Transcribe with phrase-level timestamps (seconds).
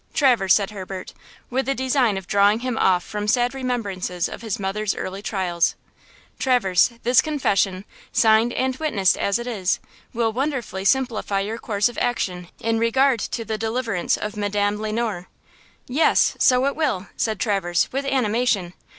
[0.15, 1.13] "Traverse," said Herbert,
[1.51, 5.75] with the design of drawing him off from sad remembrances of his mother's early trials.
[6.39, 9.79] "Traverse, this confession, signed and witnessed as it is,
[10.11, 14.91] will wonderfully simplify your course of action in regard to the deliverance of Madame Le
[14.91, 15.27] Noir."
[15.85, 18.73] "Yes; so it will," said Traverse, with animation.